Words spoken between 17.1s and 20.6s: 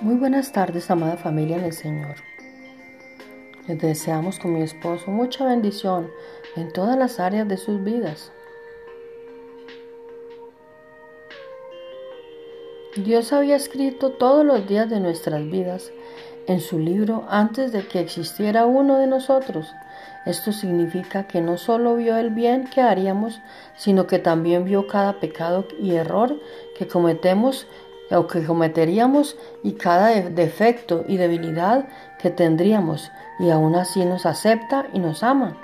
antes de que existiera uno de nosotros. Esto